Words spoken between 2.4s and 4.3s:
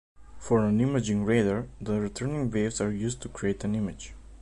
waves are used to create an image.